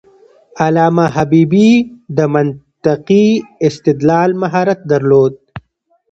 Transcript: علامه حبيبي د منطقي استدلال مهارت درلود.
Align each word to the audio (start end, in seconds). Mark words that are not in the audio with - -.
علامه 0.63 1.05
حبيبي 1.15 1.71
د 2.17 2.19
منطقي 2.35 3.27
استدلال 3.67 4.29
مهارت 4.41 4.79
درلود. 4.91 5.33